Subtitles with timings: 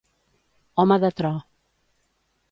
[0.83, 1.31] Home de tro.